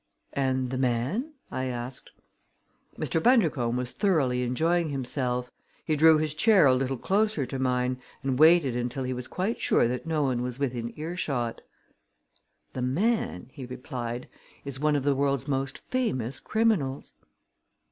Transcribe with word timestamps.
"And 0.33 0.71
the 0.71 0.79
man?" 0.79 1.35
I 1.51 1.65
asked. 1.65 2.09
Mr. 2.97 3.21
Bundercombe 3.21 3.77
was 3.77 3.91
thoroughly 3.91 4.41
enjoying 4.41 4.89
himself. 4.89 5.51
He 5.85 5.95
drew 5.95 6.17
his 6.17 6.33
chair 6.33 6.65
a 6.65 6.73
little 6.73 6.97
closer 6.97 7.45
to 7.45 7.59
mine 7.59 7.99
and 8.23 8.39
waited 8.39 8.75
until 8.75 9.03
he 9.03 9.13
was 9.13 9.27
quite 9.27 9.59
sure 9.59 9.87
that 9.87 10.07
no 10.07 10.23
one 10.23 10.41
was 10.41 10.57
within 10.57 10.91
earshot. 10.97 11.61
"The 12.73 12.81
man," 12.81 13.49
he 13.53 13.67
replied, 13.67 14.27
"is 14.65 14.79
one 14.79 14.95
of 14.95 15.03
the 15.03 15.13
world's 15.13 15.47
most 15.47 15.77
famous 15.77 16.39
criminals." 16.39 17.13